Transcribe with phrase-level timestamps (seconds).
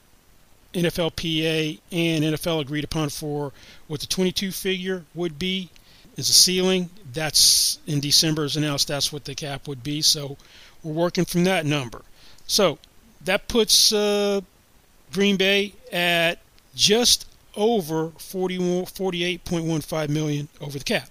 [0.73, 3.53] NFLPA and NFL agreed upon for
[3.89, 5.71] what the 22 figure would be
[6.17, 6.91] as a ceiling.
[7.17, 8.89] That's in December as announced.
[8.89, 10.03] That's what the cap would be.
[10.03, 10.37] So
[10.83, 12.03] we're working from that number.
[12.47, 12.79] So
[13.25, 14.43] that puts uh,
[15.13, 16.39] Green Bay at
[16.75, 21.09] just over 48.15 million over the cap.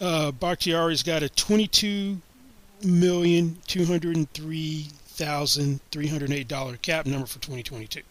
[0.00, 2.18] Uh, Bakhtiari's got a 22
[2.84, 8.02] million two hundred and three thousand three hundred eight dollar cap number for 2022.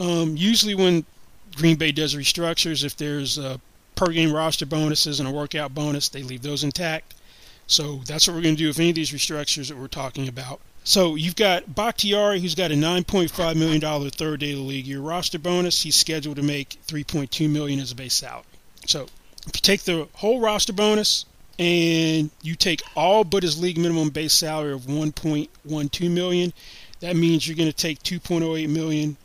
[0.00, 1.04] Um, usually, when
[1.56, 3.60] Green Bay does restructures, if there's a
[3.94, 7.14] per game roster bonuses and a workout bonus, they leave those intact.
[7.66, 10.28] So that's what we're going to do with any of these restructures that we're talking
[10.28, 10.60] about.
[10.84, 15.00] So you've got Bakhtiari, who's got a $9.5 million third day of the league year
[15.00, 15.82] roster bonus.
[15.82, 18.44] He's scheduled to make 3.2 million as a base salary.
[18.86, 19.02] So
[19.46, 21.26] if you take the whole roster bonus
[21.58, 26.52] and you take all but his league minimum base salary of 1.12 million,
[27.00, 29.16] that means you're going to take 2.08 million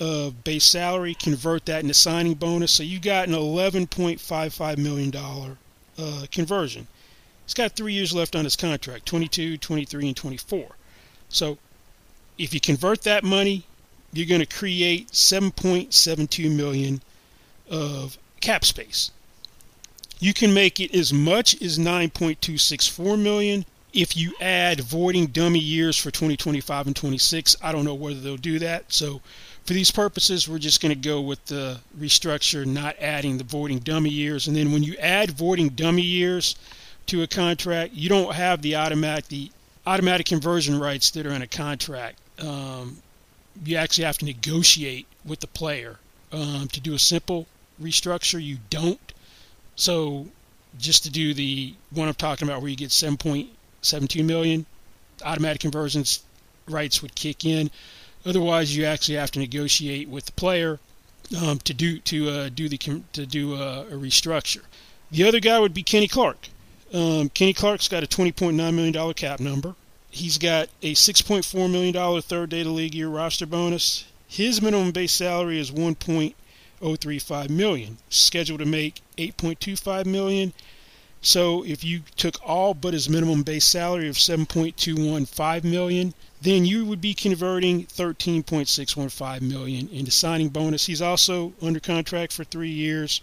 [0.00, 5.56] of base salary, convert that into signing bonus, so you got an 11.55 million dollar
[5.98, 6.86] uh, conversion.
[7.44, 10.66] He's got three years left on his contract 22, 23, and 24.
[11.28, 11.58] So
[12.38, 13.64] if you convert that money,
[14.12, 17.00] you're going to create 7.72 million
[17.70, 19.10] of cap space.
[20.18, 25.96] You can make it as much as 9.264 million if you add voiding dummy years
[25.96, 27.56] for 2025 and 26.
[27.62, 28.92] I don't know whether they'll do that.
[28.92, 29.20] So
[29.64, 33.78] for these purposes, we're just going to go with the restructure, not adding the voiding
[33.78, 34.46] dummy years.
[34.46, 36.56] And then when you add voiding dummy years
[37.06, 39.50] to a contract, you don't have the automatic the
[39.86, 42.18] automatic conversion rights that are in a contract.
[42.40, 42.98] Um,
[43.64, 45.98] you actually have to negotiate with the player
[46.32, 47.46] um, to do a simple
[47.80, 48.42] restructure.
[48.42, 49.00] You don't.
[49.76, 50.26] So
[50.78, 54.66] just to do the one I'm talking about, where you get 7.72 million,
[55.24, 56.22] automatic conversions
[56.68, 57.70] rights would kick in.
[58.24, 60.80] Otherwise, you actually have to negotiate with the player
[61.40, 64.62] um, to do to uh, do the to do a, a, restructure.
[65.10, 66.48] The other guy would be Kenny Clark.
[66.92, 69.74] Um, Kenny Clark's got a 20.9 million dollar cap number.
[70.10, 74.04] He's got a 6.4 million dollar third day the league year roster bonus.
[74.28, 75.70] His minimum base salary is
[76.80, 80.52] 0.035 million, scheduled to make 8.25 million.
[81.20, 86.84] So if you took all but his minimum base salary of 7.215 million, then you
[86.84, 90.86] would be converting 13.615 million into signing bonus.
[90.86, 93.20] He's also under contract for 3 years.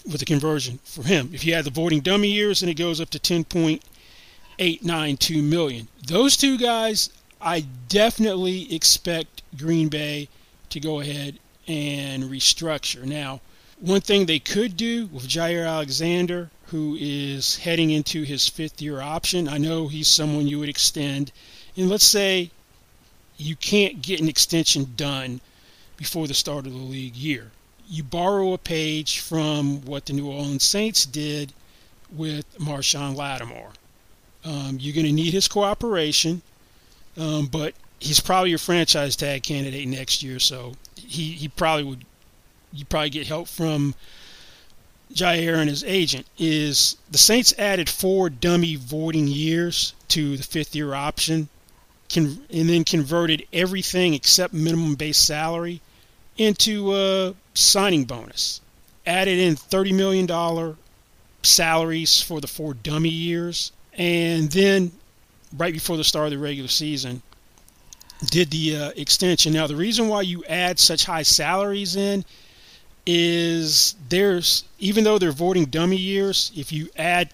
[0.05, 1.29] with the conversion for him.
[1.33, 3.83] If you add the voiding dummy years, then it goes up to ten point
[4.59, 5.87] eight nine two million.
[6.05, 7.09] Those two guys,
[7.39, 10.29] I definitely expect Green Bay
[10.69, 13.03] to go ahead and restructure.
[13.03, 13.41] Now,
[13.79, 19.01] one thing they could do with Jaire Alexander, who is heading into his fifth year
[19.01, 21.31] option, I know he's someone you would extend.
[21.75, 22.51] And let's say
[23.37, 25.41] you can't get an extension done
[25.97, 27.51] before the start of the league year.
[27.91, 31.51] You borrow a page from what the New Orleans Saints did
[32.09, 33.73] with Marshon Lattimore.
[34.45, 36.41] Um, you're going to need his cooperation,
[37.17, 42.05] um, but he's probably your franchise tag candidate next year, so he, he probably would
[42.71, 43.93] you probably get help from
[45.13, 50.73] Jaire and his agent is the Saints added four dummy voiding years to the fifth
[50.73, 51.49] year option
[52.15, 55.81] and then converted everything except minimum base salary
[56.37, 58.61] into a signing bonus.
[59.05, 60.75] Added in $30 million
[61.43, 63.71] salaries for the four dummy years.
[63.93, 64.91] And then,
[65.57, 67.21] right before the start of the regular season,
[68.29, 69.53] did the uh, extension.
[69.53, 72.23] Now, the reason why you add such high salaries in
[73.05, 77.33] is there's even though they're voiding dummy years, if you add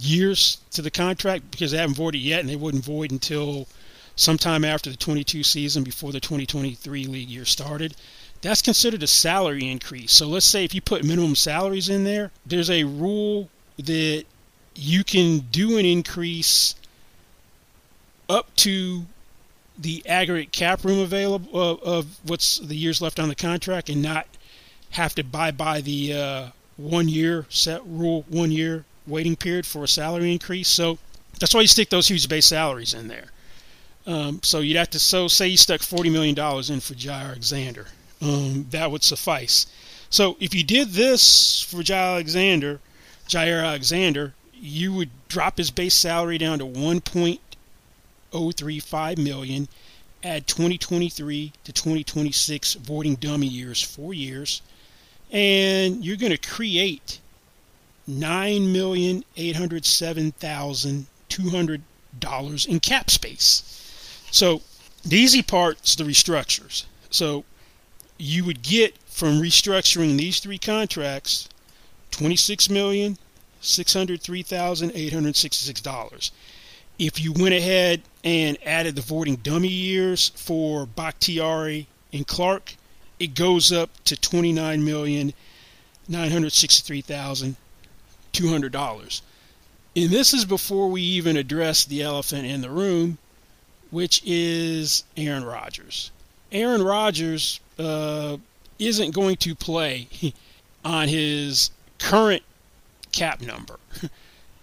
[0.00, 3.66] years to the contract because they haven't voided yet and they wouldn't void until
[4.16, 7.94] sometime after the 22 season before the 2023 league year started,
[8.40, 10.12] that's considered a salary increase.
[10.12, 13.48] So let's say if you put minimum salaries in there, there's a rule
[13.78, 14.24] that
[14.74, 16.74] you can do an increase
[18.28, 19.06] up to
[19.78, 24.02] the aggregate cap room available uh, of what's the years left on the contract and
[24.02, 24.26] not
[24.90, 26.46] have to buy by the uh,
[26.76, 30.68] one year set rule, one year waiting period for a salary increase.
[30.68, 30.98] So
[31.38, 33.26] that's why you stick those huge base salaries in there.
[34.06, 37.26] Um, so you'd have to so say you stuck forty million dollars in for Jaire
[37.26, 37.86] Alexander,
[38.20, 39.66] um, that would suffice.
[40.10, 42.80] So if you did this for Jaire Alexander,
[43.28, 47.40] Jaire Alexander, you would drop his base salary down to one point
[48.32, 49.68] 035 million
[50.22, 54.62] add 2023 to 2026 voiding dummy years, four years,
[55.30, 57.20] and you're going to create
[58.06, 61.82] nine million eight hundred seven thousand two hundred
[62.18, 63.62] dollars in cap space.
[64.30, 64.62] So
[65.04, 66.84] the easy part's the restructures.
[67.10, 67.44] So
[68.18, 71.48] you would get from restructuring these three contracts
[72.10, 73.16] twenty six million
[73.60, 76.32] six hundred three thousand eight hundred sixty six dollars.
[76.98, 82.74] If you went ahead and added the voiding dummy years for Bakhtiari and Clark,
[83.20, 85.32] it goes up to twenty-nine million
[86.08, 87.56] nine hundred sixty-three thousand
[88.32, 89.22] two hundred dollars.
[89.94, 93.18] And this is before we even address the elephant in the room,
[93.90, 96.10] which is Aaron Rodgers.
[96.52, 98.36] Aaron Rodgers uh,
[98.78, 100.08] isn't going to play
[100.84, 102.42] on his current
[103.12, 103.78] cap number.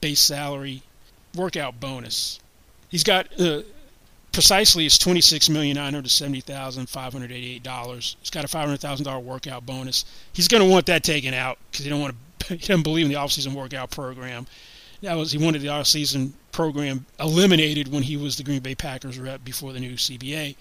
[0.00, 0.82] base salary,
[1.34, 2.40] workout bonus.
[2.88, 3.62] He's got uh,
[4.32, 8.16] precisely it's twenty six million nine hundred seventy thousand five hundred eighty eight dollars.
[8.20, 10.04] He's got a five hundred thousand dollar workout bonus.
[10.32, 12.18] He's going to want that taken out because he don't want to.
[12.48, 14.46] He doesn't believe in the off season workout program.
[15.00, 18.74] That was he wanted the off season program eliminated when he was the Green Bay
[18.74, 20.54] Packers rep before the new CBA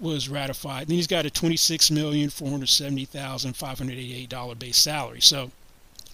[0.00, 0.88] was ratified.
[0.88, 4.28] Then he's got a twenty six million four hundred seventy thousand five hundred eighty eight
[4.28, 5.20] dollar base salary.
[5.20, 5.50] So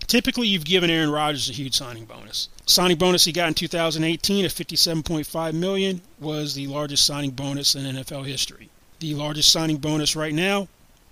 [0.07, 2.49] Typically, you've given Aaron Rodgers a huge signing bonus.
[2.67, 7.85] Signing bonus he got in 2018 of 57.5 million was the largest signing bonus in
[7.85, 8.71] NFL history.
[8.99, 10.69] The largest signing bonus right now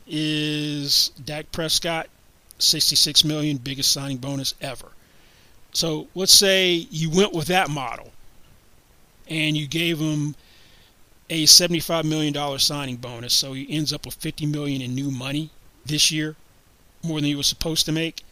[0.06, 2.08] is Dak Prescott,
[2.58, 4.88] 66 million, biggest signing bonus ever.
[5.78, 8.10] So let's say you went with that model
[9.28, 10.34] and you gave him
[11.30, 15.50] a $75 million signing bonus, so he ends up with 50 million in new money
[15.86, 16.34] this year,
[17.04, 18.24] more than he was supposed to make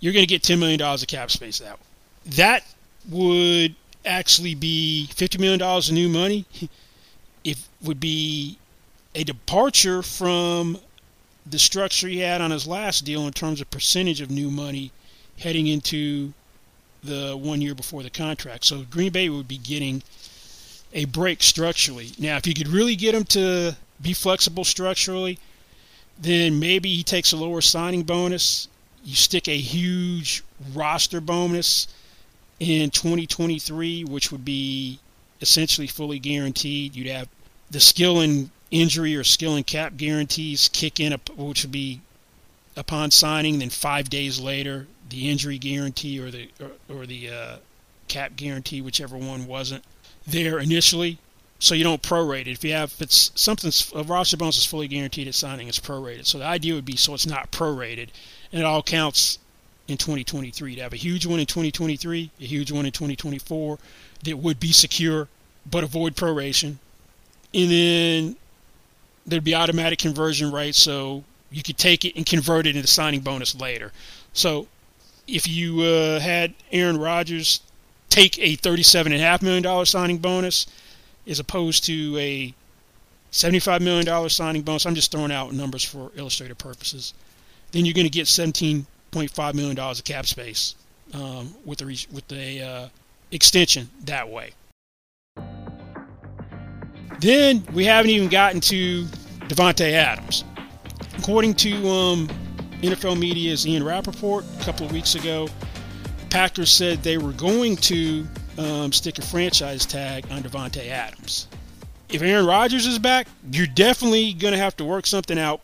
[0.00, 1.86] you're going to get $10 million of cap space that way.
[2.26, 2.64] That
[3.08, 6.44] would actually be $50 million of new money.
[7.44, 8.58] It would be
[9.14, 10.78] a departure from
[11.46, 14.90] the structure he had on his last deal in terms of percentage of new money
[15.38, 16.32] heading into
[17.02, 18.64] the one year before the contract.
[18.64, 20.02] So Green Bay would be getting
[20.92, 22.10] a break structurally.
[22.18, 25.38] Now, if you could really get him to be flexible structurally,
[26.18, 28.68] then maybe he takes a lower signing bonus
[29.04, 30.42] you stick a huge
[30.74, 31.88] roster bonus
[32.58, 34.98] in 2023, which would be
[35.40, 36.94] essentially fully guaranteed.
[36.94, 37.28] You'd have
[37.70, 42.00] the skill and injury or skill and cap guarantees kick in, which would be
[42.76, 43.58] upon signing.
[43.58, 47.56] Then five days later, the injury guarantee or the or, or the uh,
[48.08, 49.84] cap guarantee, whichever one wasn't
[50.26, 51.18] there initially.
[51.58, 52.48] So you don't prorate it.
[52.48, 55.78] If you have if it's something a roster bonus is fully guaranteed at signing, it's
[55.78, 56.26] prorated.
[56.26, 58.08] So the idea would be so it's not prorated
[58.52, 59.38] and it all counts
[59.86, 63.78] in 2023 to have a huge one in 2023, a huge one in 2024
[64.24, 65.28] that would be secure
[65.68, 66.76] but avoid proration.
[67.52, 68.36] And then
[69.26, 73.20] there'd be automatic conversion rates, so you could take it and convert it into signing
[73.20, 73.92] bonus later.
[74.32, 74.68] So
[75.30, 77.60] if you uh, had Aaron Rodgers
[78.08, 80.66] take a $37.5 million signing bonus
[81.26, 82.52] as opposed to a
[83.30, 87.14] $75 million signing bonus, I'm just throwing out numbers for illustrative purposes,
[87.70, 90.74] then you're going to get $17.5 million of cap space
[91.14, 92.88] um, with a, with a uh,
[93.30, 94.50] extension that way.
[97.20, 99.04] Then we haven't even gotten to
[99.46, 100.42] Davante Adams.
[101.18, 102.28] According to um,
[102.82, 105.48] NFL Media's Ian Rapoport a couple of weeks ago,
[106.30, 111.48] Packers said they were going to um, stick a franchise tag on Davante Adams.
[112.08, 115.60] If Aaron Rodgers is back, you're definitely going to have to work something out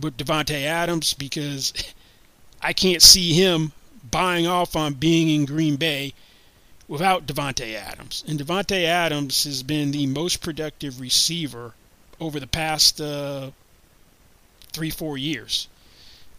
[0.00, 1.72] with Davante Adams because
[2.62, 3.72] I can't see him
[4.10, 6.12] buying off on being in Green Bay
[6.88, 8.22] without Davante Adams.
[8.28, 11.74] And Davante Adams has been the most productive receiver
[12.20, 13.50] over the past uh,
[14.72, 15.68] three, four years.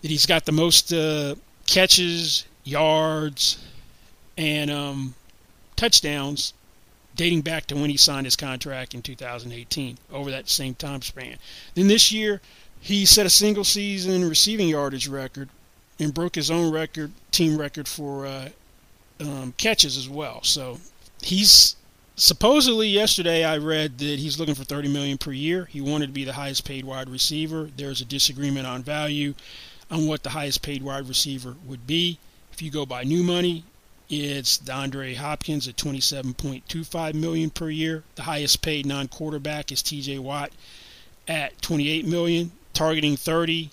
[0.05, 1.33] That he's got the most uh,
[1.65, 3.57] catches, yards,
[4.37, 5.15] and um,
[5.75, 6.53] touchdowns
[7.15, 11.37] dating back to when he signed his contract in 2018 over that same time span.
[11.73, 12.39] Then this year,
[12.79, 15.49] he set a single season receiving yardage record
[15.99, 18.49] and broke his own record, team record for uh,
[19.21, 20.43] um, catches as well.
[20.43, 20.79] So
[21.23, 21.77] he's
[22.15, 25.65] supposedly yesterday I read that he's looking for 30 million per year.
[25.65, 27.71] He wanted to be the highest paid wide receiver.
[27.75, 29.33] There's a disagreement on value
[29.91, 32.19] on what the highest paid wide receiver would be.
[32.51, 33.63] If you go by new money,
[34.09, 38.03] it's DeAndre Hopkins at 27.25 million per year.
[38.15, 40.51] The highest paid non-quarterback is TJ Watt
[41.27, 43.71] at 28 million, targeting 30.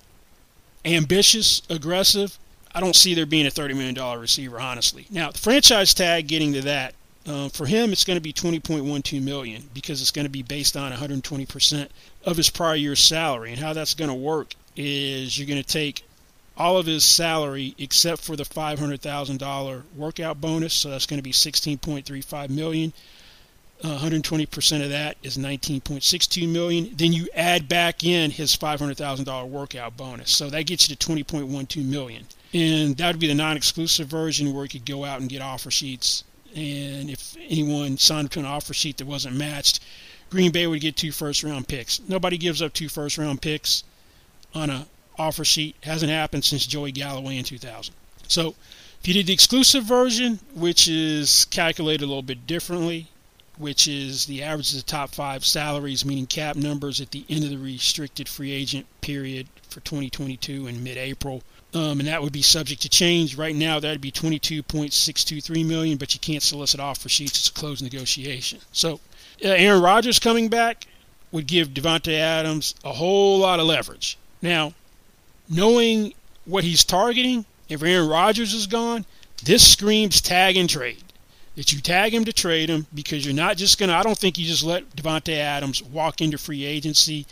[0.84, 2.38] Ambitious, aggressive.
[2.74, 5.06] I don't see there being a $30 million receiver, honestly.
[5.10, 6.94] Now, the franchise tag, getting to that,
[7.26, 10.76] uh, for him, it's going to be 20.12 million because it's going to be based
[10.76, 11.88] on 120%
[12.24, 13.50] of his prior year's salary.
[13.52, 16.04] And how that's going to work is you're going to take
[16.56, 21.32] all of his salary except for the $500,000 workout bonus, so that's going to be
[21.32, 22.92] 16.35 million.
[23.82, 26.90] Uh, 120% of that is 19.62 million.
[26.94, 31.84] Then you add back in his $500,000 workout bonus, so that gets you to 20.12
[31.84, 32.26] million.
[32.54, 35.70] And that would be the non-exclusive version where you could go out and get offer
[35.70, 36.22] sheets.
[36.54, 39.80] And if anyone signed up to an offer sheet that wasn't matched,
[40.30, 42.00] Green Bay would get two first-round picks.
[42.08, 43.84] Nobody gives up two first-round picks
[44.54, 44.86] on a
[45.18, 45.76] offer sheet.
[45.82, 47.94] Hasn't happened since Joey Galloway in 2000.
[48.28, 48.54] So
[49.00, 53.08] if you did the exclusive version, which is calculated a little bit differently,
[53.58, 57.44] which is the average of the top five salaries, meaning cap numbers at the end
[57.44, 61.42] of the restricted free agent period for 2022 in mid-April,
[61.74, 63.36] um, and that would be subject to change.
[63.36, 67.38] Right now, that would be 22.623 million, but you can't solicit offer sheets.
[67.38, 68.60] It's a closed negotiation.
[68.72, 68.94] So,
[69.44, 70.86] uh, Aaron Rodgers coming back
[71.30, 74.18] would give Davante Adams a whole lot of leverage.
[74.42, 74.74] Now,
[75.48, 76.12] knowing
[76.44, 79.06] what he's targeting, if Aaron Rodgers is gone,
[79.44, 81.02] this screams tag and trade.
[81.56, 83.92] That you tag him to trade him because you're not just gonna.
[83.92, 87.26] I don't think you just let Davante Adams walk into free agency,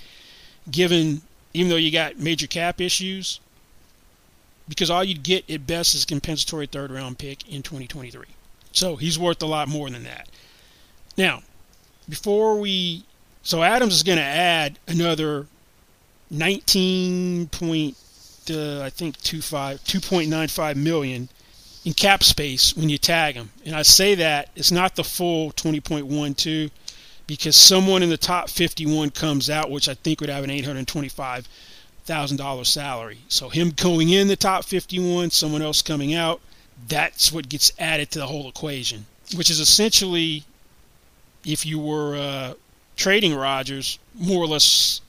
[0.71, 1.23] given
[1.55, 3.41] even though you got major cap issues
[4.71, 8.25] because all you'd get at best is a compensatory third round pick in 2023.
[8.73, 10.29] So he's worth a lot more than that.
[11.19, 11.43] Now,
[12.09, 13.05] before we,
[13.43, 15.49] so Adams is going to add another
[16.31, 17.97] 19 point,
[18.51, 21.29] uh, I think 25, 2.95 million
[21.85, 23.51] in cap space when you tag him.
[23.65, 26.71] And I say that it's not the full 20.12
[27.27, 31.49] because someone in the top 51 comes out, which I think would have an 825
[32.05, 33.19] thousand dollar salary.
[33.29, 36.41] So him going in the top 51, someone else coming out,
[36.89, 40.45] that's what gets added to the whole equation, which is essentially,
[41.45, 42.55] if you were uh,
[42.97, 45.01] trading Rodgers, more or less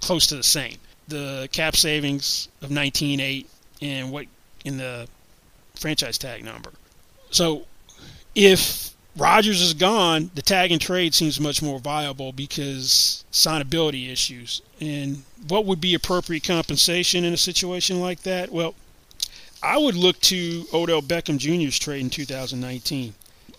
[0.00, 0.76] close to the same.
[1.08, 3.46] The cap savings of 19.8
[3.80, 4.26] and what
[4.64, 5.08] in the
[5.76, 6.70] franchise tag number.
[7.30, 7.66] So
[8.34, 14.62] if Rodgers is gone, the tag and trade seems much more viable because signability issues.
[14.80, 18.50] And what would be appropriate compensation in a situation like that?
[18.52, 18.74] Well,
[19.62, 23.14] I would look to Odell Beckham Jr.'s trade in 2019.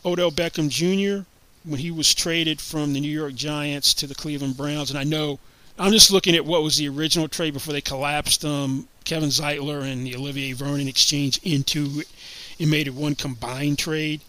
[0.05, 1.25] Odell Beckham Jr.,
[1.65, 5.03] when he was traded from the New York Giants to the Cleveland Browns, and I
[5.03, 5.39] know
[5.79, 9.81] I'm just looking at what was the original trade before they collapsed um, Kevin Zeitler
[9.89, 12.01] and the Olivier Vernon exchange into
[12.59, 14.19] and made it one combined trade.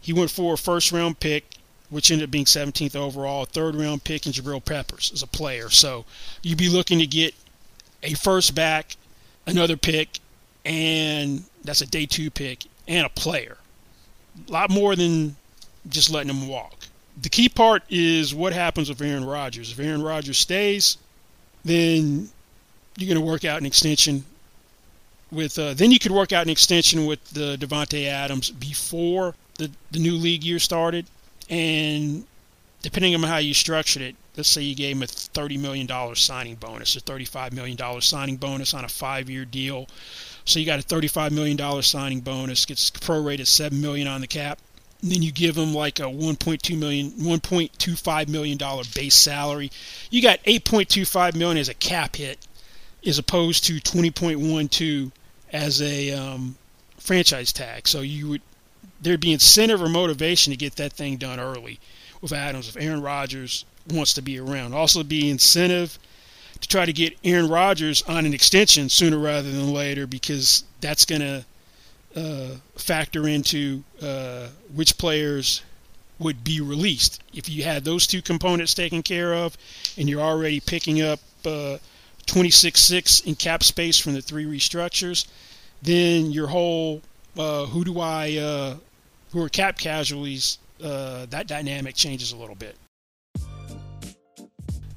[0.00, 1.44] He went for a first round pick,
[1.88, 5.28] which ended up being 17th overall, a third round pick, and Jabril Peppers as a
[5.28, 5.70] player.
[5.70, 6.04] So
[6.42, 7.32] you'd be looking to get
[8.02, 8.96] a first back,
[9.46, 10.18] another pick,
[10.64, 13.56] and that's a day two pick, and a player.
[14.48, 15.36] A lot more than
[15.88, 16.81] just letting them walk.
[17.20, 19.70] The key part is what happens with Aaron Rodgers.
[19.72, 20.96] If Aaron Rodgers stays,
[21.64, 22.30] then
[22.96, 24.24] you're going to work out an extension
[25.30, 29.70] with uh, then you could work out an extension with the Davante Adams before the
[29.90, 31.06] the new league year started,
[31.48, 32.24] and
[32.82, 36.14] depending on how you structured it, let's say you gave him a thirty million dollar
[36.14, 39.86] signing bonus, a thirty five million dollar signing bonus on a five year deal.
[40.44, 44.20] So you got a thirty five million dollar signing bonus, gets prorated seven million on
[44.20, 44.58] the cap.
[45.02, 49.70] And then you give him like a 1.2 million, 1.25 million dollar base salary.
[50.10, 52.38] You got 8.25 million as a cap hit,
[53.04, 55.10] as opposed to 20.12
[55.52, 56.56] as a um,
[56.98, 57.88] franchise tag.
[57.88, 58.42] So you would
[59.00, 61.80] there'd be incentive or motivation to get that thing done early
[62.20, 64.74] with Adams if Aaron Rodgers wants to be around.
[64.74, 65.98] Also, be incentive
[66.60, 71.04] to try to get Aaron Rodgers on an extension sooner rather than later because that's
[71.04, 71.44] going to
[72.16, 75.62] uh, factor into uh, which players
[76.18, 77.22] would be released.
[77.34, 79.56] If you had those two components taken care of
[79.96, 81.78] and you're already picking up uh,
[82.26, 85.26] 26.6 in cap space from the three restructures,
[85.82, 87.02] then your whole
[87.36, 88.76] uh, who do I uh,
[89.32, 92.76] who are cap casualties uh, that dynamic changes a little bit.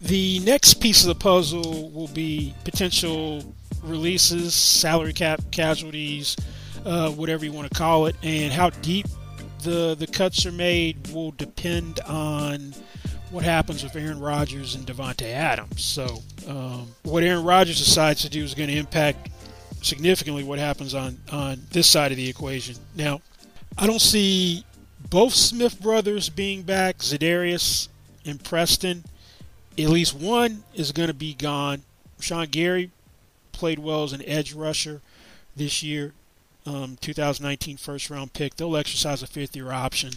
[0.02, 6.36] The next piece of the puzzle will be potential releases, salary cap casualties,
[6.86, 9.08] uh, whatever you want to call it, and how deep
[9.64, 12.74] the the cuts are made will depend on
[13.32, 15.84] what happens with Aaron Rodgers and Davante Adams.
[15.84, 19.30] So, um, what Aaron Rodgers decides to do is going to impact
[19.82, 22.76] significantly what happens on on this side of the equation.
[22.96, 23.22] Now,
[23.78, 24.64] I don't see
[25.10, 27.90] both Smith brothers being back, Za'Darius
[28.26, 29.04] and Preston.
[29.78, 31.84] At least one is going to be gone.
[32.20, 32.92] Sean Gary
[33.52, 35.02] played well as an edge rusher
[35.56, 36.14] this year.
[36.68, 38.56] Um, 2019 first round pick.
[38.56, 40.14] They'll exercise a fifth year option.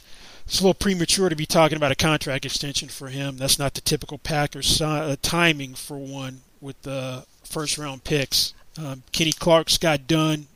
[0.46, 3.37] It's a little premature to be talking about a contract extension for him.
[3.37, 8.54] That's not the typical Packers uh, timing for one with the first round picks.
[8.78, 10.46] Um, Kenny Clark's got done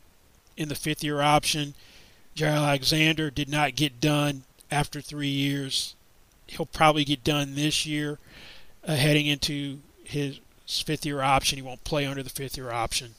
[0.57, 1.75] in the fifth year option.
[2.35, 5.95] Jaire Alexander did not get done after three years.
[6.47, 8.17] He'll probably get done this year,
[8.87, 11.57] uh, heading into his fifth year option.
[11.57, 13.13] He won't play under the fifth year option.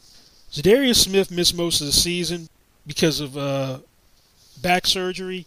[0.52, 2.48] Za'Darius Smith missed most of the season
[2.86, 3.78] because of uh,
[4.60, 5.46] back surgery,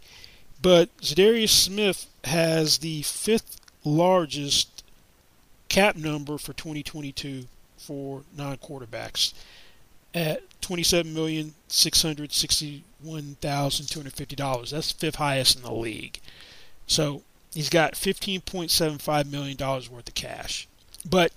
[0.60, 4.82] but Za'Darius Smith has the fifth largest
[5.68, 7.44] cap number for 2022
[7.76, 9.32] for non quarterbacks
[10.14, 14.70] at twenty-seven million six hundred sixty-one thousand two hundred fifty dollars.
[14.70, 16.18] That's fifth highest in the league.
[16.86, 17.22] So
[17.54, 20.66] he's got fifteen point seven five million dollars worth of cash.
[21.08, 21.32] But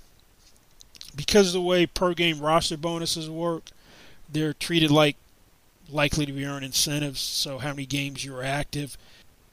[1.16, 3.64] because of the way per game roster bonuses work,
[4.32, 5.18] they're treated like
[5.91, 7.19] likely to be earned incentives.
[7.19, 8.97] So how many games you were active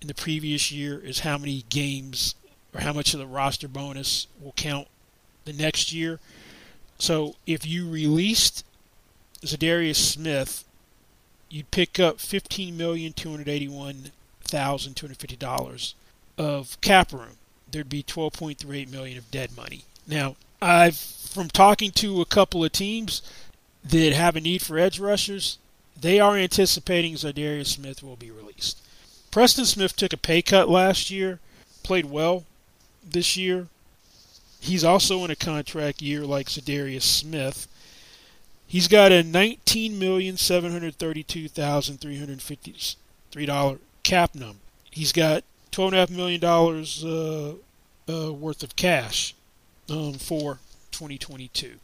[0.00, 2.34] in the previous year is how many games
[2.74, 4.88] or how much of the roster bonus will count
[5.44, 6.20] the next year.
[6.98, 8.64] So if you released
[9.42, 10.64] Za'Darius Smith,
[11.48, 15.94] you'd pick up fifteen million two hundred eighty-one thousand two hundred fifty dollars
[16.36, 17.38] of cap room.
[17.70, 19.82] There'd be twelve point three eight million of dead money.
[20.06, 23.22] Now, I've from talking to a couple of teams
[23.84, 25.58] that have a need for edge rushers,
[26.00, 28.80] they are anticipating Za'Darius Smith will be released.
[29.30, 31.40] Preston Smith took a pay cut last year,
[31.82, 32.44] played well
[33.08, 33.66] this year.
[34.60, 37.68] He's also in a contract year like Za'Darius Smith.
[38.66, 44.58] He's got a nineteen million seven hundred thirty-two thousand three hundred fifty-three dollar cap number.
[44.90, 47.54] He's got twelve and a half million dollars uh,
[48.08, 49.34] uh, worth of cash
[49.88, 50.58] um, for
[50.92, 51.76] 2022.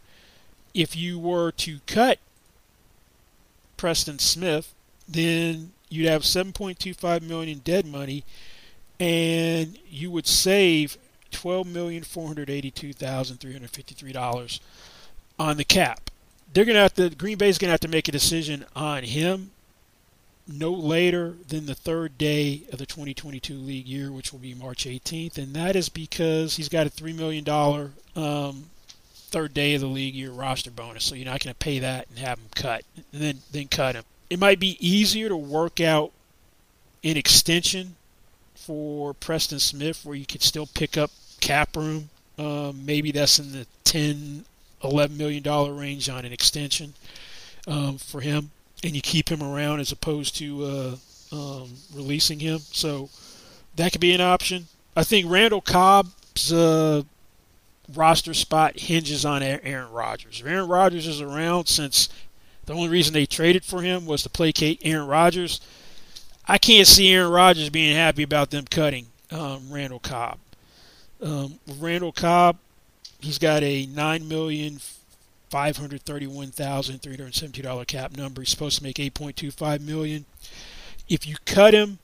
[0.74, 2.18] If you were to cut
[3.76, 4.74] Preston Smith,
[5.08, 8.24] then you'd have 7.25 million in dead money,
[8.98, 10.96] and you would save
[11.34, 14.60] twelve million four hundred eighty-two thousand three hundred fifty-three dollars
[15.38, 16.10] on the cap.
[16.52, 19.50] They're to have to Green Bay's to have to make a decision on him
[20.46, 24.84] no later than the third day of the 2022 league year, which will be March
[24.84, 28.66] 18th, and that is because he's got a three million dollar um,
[29.34, 32.06] third day of the league year roster bonus, so you're not going to pay that
[32.08, 34.04] and have him cut, and then then cut him.
[34.30, 36.12] It might be easier to work out
[37.02, 37.96] an extension
[38.54, 42.10] for Preston Smith, where you could still pick up cap room.
[42.38, 44.44] Um, maybe that's in the 10,
[44.82, 45.42] $11 million
[45.76, 46.94] range on an extension
[47.66, 48.52] um, for him,
[48.84, 50.96] and you keep him around as opposed to uh,
[51.32, 52.60] um, releasing him.
[52.60, 53.10] So
[53.74, 54.68] that could be an option.
[54.94, 57.02] I think Randall Cobb's uh,
[57.92, 60.40] roster spot hinges on Aaron Rodgers.
[60.40, 62.08] If Aaron Rodgers is around, since
[62.66, 65.60] the only reason they traded for him was to placate Aaron Rodgers,
[66.46, 70.38] I can't see Aaron Rodgers being happy about them cutting um, Randall Cobb.
[71.22, 72.58] Um, Randall Cobb,
[73.24, 74.80] He's got a nine million
[75.50, 78.42] $531,372 cap number.
[78.42, 80.26] He's supposed to make 8.25 million.
[81.08, 82.00] If you cut him,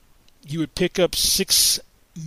[0.47, 1.79] you would pick up six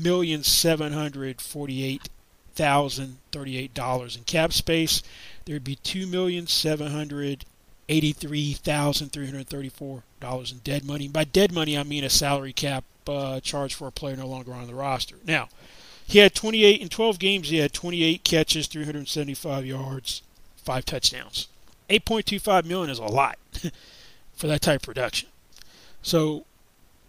[0.02, 2.08] million seven hundred forty-eight
[2.54, 5.02] thousand thirty-eight dollars in cap space.
[5.44, 7.44] There'd be two million seven hundred
[7.88, 11.08] eighty-three thousand three hundred thirty-four dollars in dead money.
[11.08, 14.52] By dead money, I mean a salary cap uh, charge for a player no longer
[14.52, 15.16] on the roster.
[15.26, 15.48] Now,
[16.06, 17.48] he had 28 in 12 games.
[17.48, 20.22] He had 28 catches, 375 yards,
[20.56, 21.48] five touchdowns.
[21.90, 23.38] 8.25 million is a lot
[24.36, 25.28] for that type of production.
[26.02, 26.44] So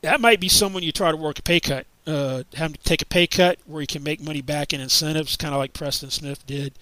[0.01, 3.01] that might be someone you try to work a pay cut, uh, have him take
[3.01, 6.09] a pay cut where he can make money back in incentives, kind of like Preston
[6.09, 6.73] Smith did.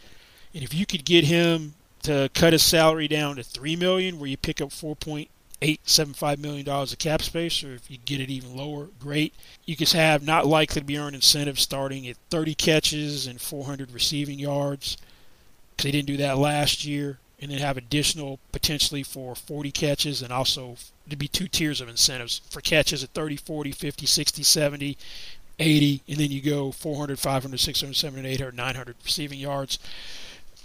[0.53, 4.29] And if you could get him to cut his salary down to three million, where
[4.29, 5.29] you pick up four point
[5.61, 8.89] eight seven five million dollars of cap space, or if you get it even lower,
[8.99, 9.33] great.
[9.65, 13.91] You could have not likely to be earned incentives starting at 30 catches and 400
[13.91, 14.97] receiving yards,
[15.71, 20.21] because they didn't do that last year and then have additional potentially for 40 catches
[20.21, 20.77] and also
[21.09, 24.97] to be two tiers of incentives for catches at 30, 40, 50, 60, 70,
[25.59, 29.77] 80, and then you go 400, 500, 600, 700, 800, 900 receiving yards.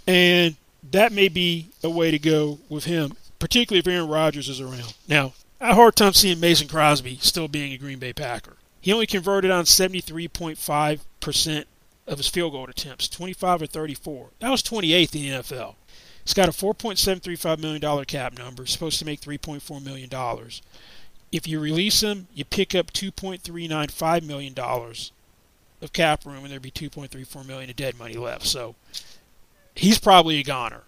[0.07, 0.55] And
[0.89, 4.93] that may be a way to go with him, particularly if Aaron Rodgers is around.
[5.05, 8.55] Now, I have a hard time seeing Mason Crosby still being a Green Bay Packer.
[8.79, 11.65] He only converted on 73.5%
[12.07, 14.29] of his field goal attempts, 25 or 34.
[14.39, 15.75] That was 28th in the NFL.
[16.23, 20.09] He's got a $4.735 million cap number, supposed to make $3.4 million.
[21.31, 26.71] If you release him, you pick up $2.395 million of cap room, and there'd be
[26.71, 28.45] 2.34 million of dead money left.
[28.45, 28.75] So
[29.75, 30.83] he's probably a goner.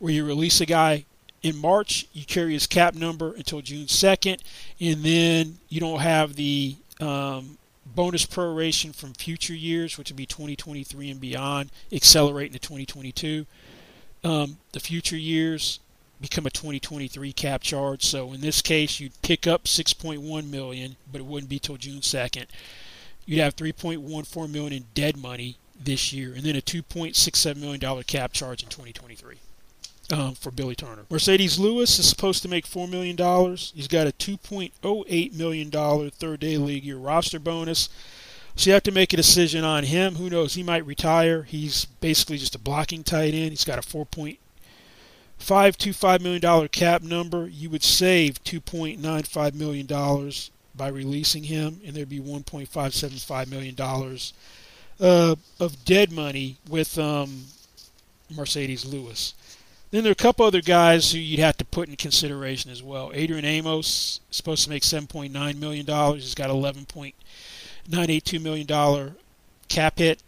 [0.00, 1.06] Where you release a guy
[1.42, 4.42] in March, you carry his cap number until June 2nd,
[4.80, 10.26] and then you don't have the um, bonus proration from future years, which would be
[10.26, 13.46] 2023 and beyond, accelerate into 2022.
[14.24, 15.80] Um, the future years
[16.20, 18.04] become a 2023 cap charge.
[18.04, 22.00] So in this case, you'd pick up 6.1 million, but it wouldn't be till June
[22.00, 22.46] 2nd.
[23.26, 28.02] You'd have 3.14 million in dead money this year, and then a 2.67 million dollar
[28.02, 29.38] cap charge in 2023
[30.10, 31.04] um, for Billy Turner.
[31.10, 33.16] Marcedes Lewis is supposed to make $4 million.
[33.74, 35.70] He's got a $2.08 million
[36.10, 37.90] third day league year roster bonus.
[38.54, 40.16] So you have to make a decision on him.
[40.16, 40.52] Who knows?
[40.54, 41.44] He might retire.
[41.44, 43.48] He's basically just a blocking tight end.
[43.50, 47.48] He's got a $4.525 million cap number.
[47.48, 49.86] You would save $2.95 million
[50.74, 53.74] by releasing him, and there'd be $1.575 million
[55.00, 57.44] uh, of dead money with um,
[58.32, 59.34] Marcedes Lewis.
[59.92, 62.82] Then there are a couple other guys who you'd have to put in consideration as
[62.82, 63.10] well.
[63.12, 65.84] Adrian Amos is supposed to make $7.9 million.
[66.14, 69.14] He's got $11.982 million
[69.68, 70.22] cap hit.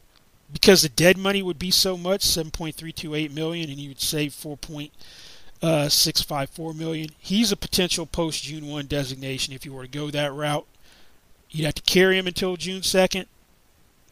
[0.52, 6.76] Because the dead money would be so much, 7.328 million, and he would save 4.654
[6.76, 7.08] million.
[7.18, 10.66] He's a potential post June 1 designation if you were to go that route.
[11.48, 13.24] You'd have to carry him until June 2nd.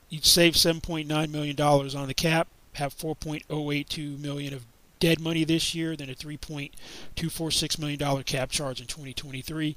[0.08, 4.64] You'd save $7.9 million on the cap, have 4.082 million of
[5.02, 9.74] dead money this year, then a $3.246 million cap charge in 2023.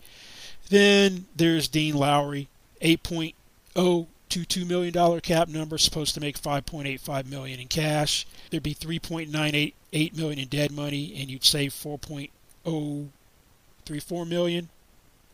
[0.70, 2.48] Then there's Dean Lowry,
[2.80, 8.28] $8.022 million cap number, supposed to make 5.85 million in cash.
[8.52, 14.70] There'd be 3.988 million in dead money, and you'd save 4.034 million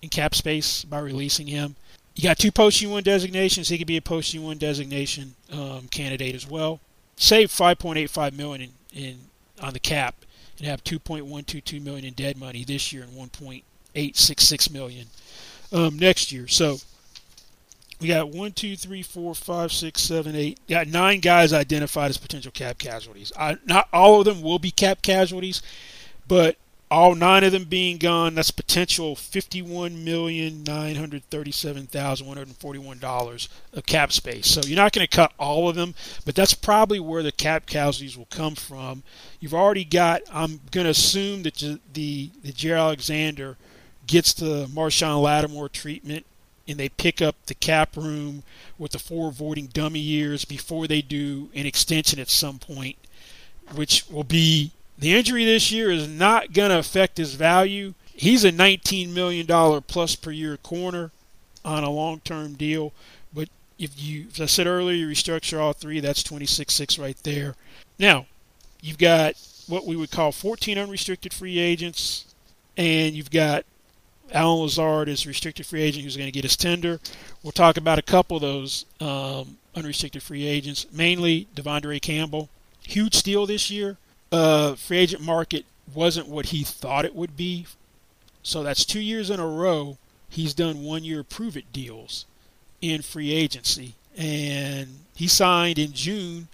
[0.01, 1.75] in cap space by releasing him.
[2.15, 3.67] You got two post U1 designations.
[3.67, 6.79] He could be a post U1 designation um, candidate as well.
[7.17, 9.19] Save 5.85 million in, in
[9.61, 10.15] on the cap
[10.57, 15.07] and have 2.122 million in dead money this year and 1.866 million
[15.71, 16.47] um, next year.
[16.47, 16.77] So
[17.99, 20.59] we got one, two, three, four, five, six, seven, eight.
[20.67, 23.31] Got nine guys identified as potential cap casualties.
[23.37, 25.61] I, not all of them will be cap casualties,
[26.27, 26.57] but
[26.91, 32.35] all nine of them being gone, that's potential fifty-one million nine hundred thirty-seven thousand one
[32.35, 34.47] hundred forty-one dollars of cap space.
[34.47, 37.65] So you're not going to cut all of them, but that's probably where the cap
[37.65, 39.03] casualties will come from.
[39.39, 40.21] You've already got.
[40.31, 43.57] I'm going to assume that the the, the Alexander
[44.05, 46.25] gets the Marshon Lattimore treatment
[46.67, 48.43] and they pick up the cap room
[48.77, 52.97] with the four voiding dummy years before they do an extension at some point,
[53.75, 54.71] which will be
[55.01, 57.95] the injury this year is not going to affect his value.
[58.13, 59.47] He's a $19 million
[59.81, 61.09] plus per year corner
[61.65, 62.93] on a long term deal.
[63.33, 67.55] But if you, as I said earlier, you restructure all three, that's 26.6 right there.
[67.97, 68.27] Now,
[68.79, 69.33] you've got
[69.67, 72.25] what we would call 14 unrestricted free agents,
[72.77, 73.65] and you've got
[74.31, 76.99] Allen Lazard as restricted free agent who's going to get his tender.
[77.41, 82.49] We'll talk about a couple of those um, unrestricted free agents, mainly De'Vondre Campbell.
[82.83, 83.97] Huge steal this year.
[84.31, 87.65] Uh, free agent market wasn't what he thought it would be.
[88.43, 89.97] So that's two years in a row
[90.29, 92.25] he's done one year prove it deals
[92.81, 93.93] in free agency.
[94.17, 96.47] And he signed in June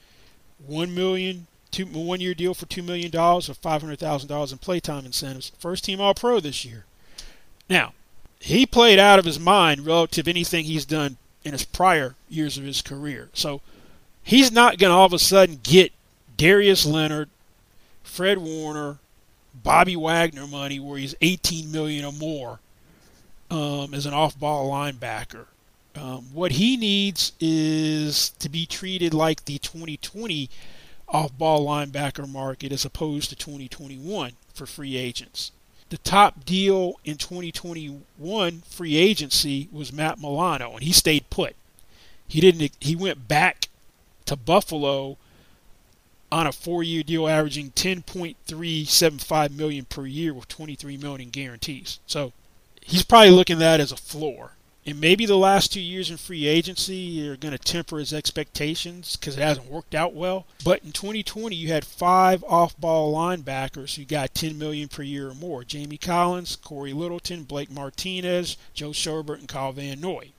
[0.65, 4.51] one million two one year deal for two million dollars or five hundred thousand dollars
[4.51, 5.51] in playtime incentives.
[5.59, 6.85] First team all pro this year.
[7.69, 7.93] Now,
[8.39, 12.57] he played out of his mind relative to anything he's done in his prior years
[12.57, 13.29] of his career.
[13.33, 13.61] So
[14.23, 15.91] he's not going to all of a sudden get
[16.35, 17.29] Darius Leonard,
[18.17, 18.97] Fred Warner,
[19.53, 22.59] Bobby Wagner money where he's 18 million or more
[23.51, 25.45] um, as an off-ball linebacker.
[25.95, 30.49] Um, what he needs is to be treated like the 2020
[31.07, 35.51] off-ball linebacker market as opposed to 2021 for free agents
[35.89, 41.55] the top deal in 2021 free agency was Matt Milano, and he stayed put.
[42.27, 42.75] He didn't.
[42.81, 43.69] He went back
[44.25, 45.17] to Buffalo
[46.31, 51.99] on a four-year deal, averaging 10.375 million per year with 23 million in guarantees.
[52.05, 52.33] So
[52.81, 54.51] he's probably looking at that as a floor.
[54.85, 59.17] And maybe the last two years in free agency are going to temper his expectations
[59.17, 60.45] because it hasn't worked out well.
[60.63, 65.33] But in 2020, you had five off-ball linebackers who got 10 million per year or
[65.33, 70.29] more: Jamie Collins, Cory Littleton, Blake Martinez, Joe Schobert, and Kyle Van Noy.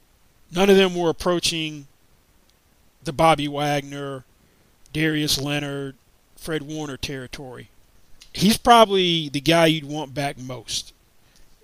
[0.51, 1.87] None of them were approaching
[3.05, 4.25] the Bobby Wagner,
[4.93, 5.97] Darius Leonard,
[6.37, 7.71] Fred Warner territory.
[8.33, 10.93] He's probably the guy you'd want back most.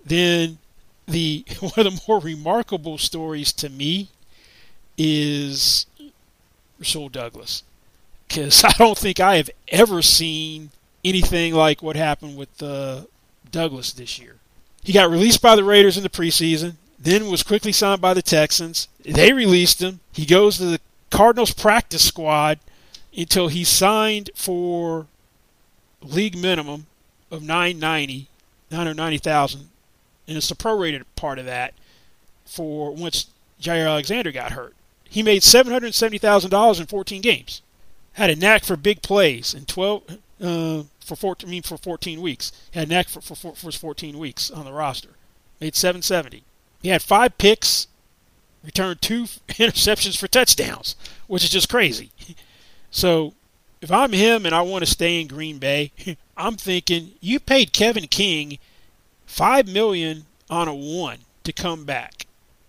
[0.05, 0.59] Then
[1.07, 4.09] the one of the more remarkable stories to me
[4.97, 5.85] is
[6.79, 7.63] Rasul Douglas,
[8.27, 10.71] because I don't think I have ever seen
[11.03, 13.03] anything like what happened with uh,
[13.51, 14.35] Douglas this year.
[14.83, 18.21] He got released by the Raiders in the preseason, then was quickly signed by the
[18.21, 18.87] Texans.
[19.03, 19.99] They released him.
[20.11, 22.59] He goes to the Cardinals practice squad
[23.15, 25.07] until he signed for
[26.01, 26.87] league minimum
[27.31, 28.27] of 990,
[28.71, 29.69] 990,000
[30.27, 31.73] and it's the prorated part of that
[32.45, 33.27] for once
[33.61, 34.73] Jaire Alexander got hurt.
[35.07, 37.61] He made seven hundred seventy thousand dollars in fourteen games.
[38.13, 40.03] Had a knack for big plays in twelve
[40.41, 42.51] uh, for 14, I mean for fourteen weeks.
[42.73, 45.09] Had a knack for, for, for, for fourteen weeks on the roster.
[45.59, 46.43] Made seven seventy.
[46.81, 47.87] He had five picks,
[48.63, 50.95] returned two interceptions for touchdowns,
[51.27, 52.11] which is just crazy.
[52.95, 53.33] So
[53.81, 55.91] if I'm him and I want to stay in Green Bay,
[56.37, 58.57] I'm thinking you paid Kevin King
[59.25, 62.25] Five million on a one to come back.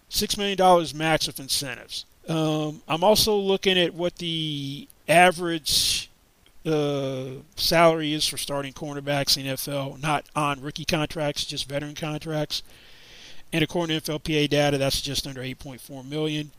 [0.09, 2.07] Six million dollars max with incentives.
[2.29, 6.11] Um, I'm also looking at what the average
[6.65, 12.65] uh, salary is for starting cornerbacks in NFL, not on rookie contracts, just veteran contracts.
[13.53, 16.51] And according to NFLPA data, that's just under 8.4 million.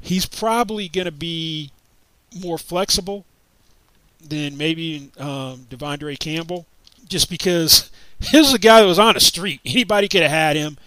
[0.00, 1.72] He's probably going to be
[2.34, 3.24] more flexible
[4.20, 6.66] than maybe um, De'Vondre Campbell,
[7.08, 7.90] just because
[8.20, 9.60] this is a guy that was on the street.
[9.64, 10.78] Anybody could have had him.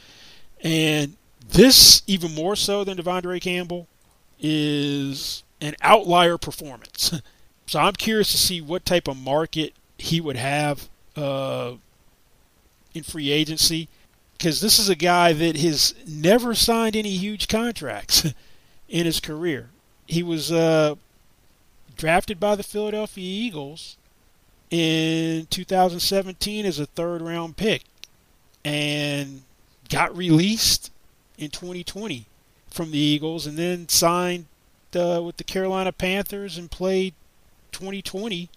[0.61, 1.15] And
[1.47, 3.87] this, even more so than De'Vondre Campbell,
[4.39, 7.19] is an outlier performance.
[7.67, 11.73] so I'm curious to see what type of market he would have uh,
[12.93, 13.87] in free agency
[14.37, 18.25] because this is a guy that has never signed any huge contracts
[18.89, 19.69] in his career.
[20.07, 20.95] He was uh,
[21.95, 23.97] drafted by the Philadelphia Eagles
[24.69, 27.83] in 2017 as a third round pick
[28.63, 29.43] and
[29.89, 30.91] got released
[31.37, 32.25] in 2020
[32.67, 34.45] from the Eagles and then signed
[34.95, 37.13] uh, with the Carolina Panthers and played
[37.71, 38.49] 2020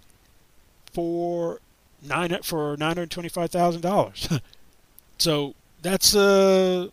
[0.93, 1.61] for
[2.03, 4.29] nine for nine hundred twenty-five thousand dollars.
[5.19, 6.89] so that's uh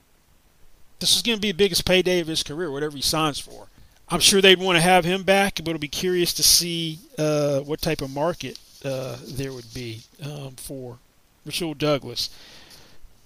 [1.00, 3.68] this is going to be the biggest payday of his career, whatever he signs for.
[4.10, 7.62] I'm sure they'd want to have him back, but it'll be curious to see uh,
[7.62, 11.00] what type of market uh, there would be um, for
[11.46, 12.30] Rasul Douglas.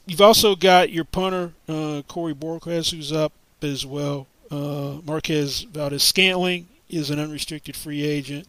[0.06, 4.28] You've also got your punter, uh, Corey Bojorquez, who's up as well.
[4.50, 8.48] Uh, Marquez Valdes-Scantling is an unrestricted free agent.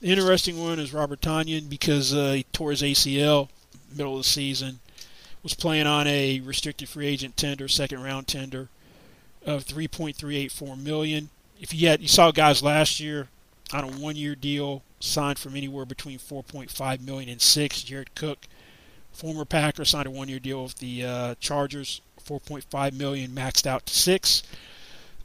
[0.00, 3.48] The interesting one is Robert Tonyan because uh, he tore his ACL
[3.94, 4.80] middle of the season.
[5.42, 8.68] Was playing on a restricted free agent tender, second round tender.
[9.44, 11.30] of 3.384 million.
[11.60, 13.28] If you had you saw guys last year
[13.72, 17.82] on a one-year deal signed from anywhere between 4.5 million and six.
[17.82, 18.46] Jared Cook,
[19.12, 23.94] former Packer, signed a one-year deal with the uh, Chargers, 4.5 million, maxed out to
[23.94, 24.42] six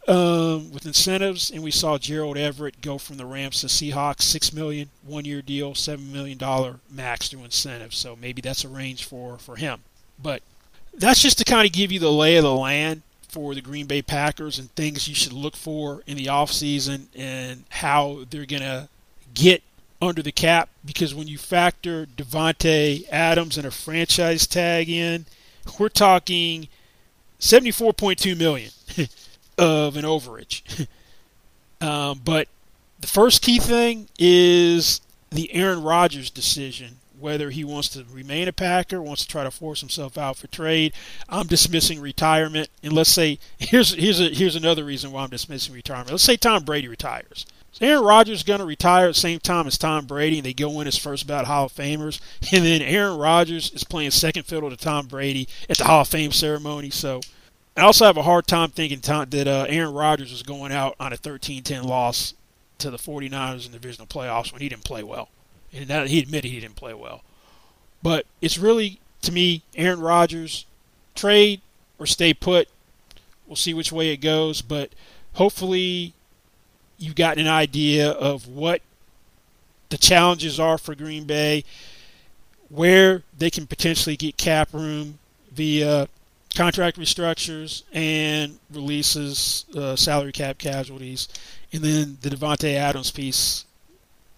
[0.07, 1.51] um, with incentives.
[1.51, 5.75] And we saw Gerald Everett go from the Rams to Seahawks, six million, one-year deal,
[5.75, 7.97] seven million dollar max through incentives.
[7.97, 9.81] So maybe that's a range for for him.
[10.21, 10.41] But
[10.93, 13.01] that's just to kind of give you the lay of the land
[13.31, 17.63] for the Green Bay Packers and things you should look for in the offseason and
[17.69, 18.89] how they're going to
[19.33, 19.63] get
[20.01, 25.25] under the cap because when you factor Davante Adams and a franchise tag in,
[25.79, 26.67] we're talking
[27.39, 28.71] 74.2 million
[29.57, 30.87] of an overage.
[31.81, 32.49] um, but
[32.99, 38.53] the first key thing is the Aaron Rodgers decision whether he wants to remain a
[38.53, 40.93] Packer, wants to try to force himself out for trade.
[41.29, 45.73] I'm dismissing retirement, and let's say here's here's a, here's another reason why I'm dismissing
[45.73, 46.11] retirement.
[46.11, 47.45] Let's say Tom Brady retires.
[47.71, 50.45] So Aaron Rodgers is going to retire at the same time as Tom Brady, and
[50.45, 52.19] they go in as first ballot Hall of Famers,
[52.51, 56.07] and then Aaron Rodgers is playing second fiddle to Tom Brady at the Hall of
[56.07, 56.89] Fame ceremony.
[56.89, 57.21] So
[57.77, 61.13] I also have a hard time thinking that uh, Aaron Rodgers was going out on
[61.13, 62.33] a 13-10 loss
[62.79, 65.29] to the 49ers in the divisional playoffs when he didn't play well
[65.73, 67.23] and that he admitted he didn't play well.
[68.03, 70.65] But it's really to me Aaron Rodgers
[71.15, 71.61] trade
[71.99, 72.67] or stay put.
[73.47, 74.91] We'll see which way it goes, but
[75.33, 76.13] hopefully
[76.97, 78.81] you've gotten an idea of what
[79.89, 81.63] the challenges are for Green Bay,
[82.69, 85.19] where they can potentially get cap room
[85.51, 86.07] via
[86.55, 91.27] contract restructures and releases, uh, salary cap casualties,
[91.73, 93.65] and then the Davante Adams piece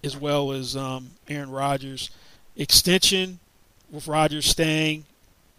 [0.04, 2.10] as well as um, Aaron Rodgers.
[2.56, 3.40] Extension
[3.92, 5.06] with Rodgers staying.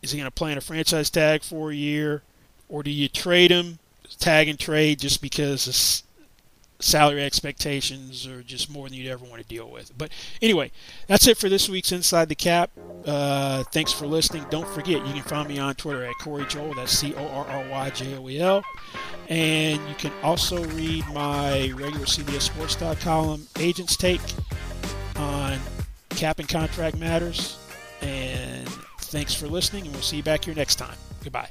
[0.02, 2.22] Is he going to play in a franchise tag for a year?
[2.68, 3.78] Or do you trade him,
[4.18, 6.02] tag and trade, just because
[6.80, 9.96] salary expectations are just more than you'd ever want to deal with?
[9.96, 10.10] But
[10.42, 10.72] anyway,
[11.06, 12.70] that's it for this week's Inside the Cap.
[13.06, 14.44] Uh, thanks for listening.
[14.50, 16.74] Don't forget, you can find me on Twitter at Corry Joel.
[16.74, 18.64] That's C O R R Y J O E L.
[19.28, 24.20] And you can also read my regular CBS Sports column, Agent's Take,
[25.16, 25.58] on
[26.10, 27.58] cap and contract matters.
[28.02, 28.68] And
[29.00, 30.96] thanks for listening, and we'll see you back here next time.
[31.22, 31.48] Goodbye.